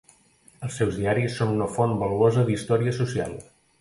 Els 0.67 0.77
seus 0.79 0.95
diaris 1.01 1.37
són 1.41 1.53
una 1.57 1.67
font 1.75 1.93
valuosa 2.05 2.47
d'història 2.49 2.95
social. 3.03 3.37